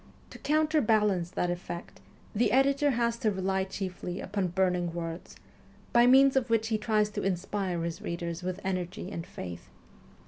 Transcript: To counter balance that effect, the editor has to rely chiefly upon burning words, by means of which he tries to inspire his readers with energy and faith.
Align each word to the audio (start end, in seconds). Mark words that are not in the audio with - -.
To 0.31 0.39
counter 0.39 0.81
balance 0.81 1.29
that 1.29 1.51
effect, 1.51 2.01
the 2.33 2.51
editor 2.51 2.89
has 2.89 3.17
to 3.17 3.29
rely 3.29 3.65
chiefly 3.65 4.19
upon 4.19 4.47
burning 4.47 4.93
words, 4.95 5.35
by 5.93 6.07
means 6.07 6.35
of 6.35 6.49
which 6.49 6.69
he 6.69 6.79
tries 6.79 7.11
to 7.11 7.21
inspire 7.21 7.83
his 7.83 8.01
readers 8.01 8.41
with 8.41 8.59
energy 8.63 9.11
and 9.11 9.27
faith. 9.27 9.69